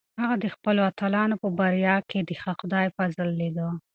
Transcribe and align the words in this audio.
هغه 0.21 0.35
د 0.43 0.45
خپلو 0.55 0.81
اتلانو 0.91 1.35
په 1.43 1.47
بریا 1.59 1.95
کې 2.09 2.19
د 2.29 2.31
خدای 2.59 2.87
فضل 2.97 3.27
لیده. 3.39 3.67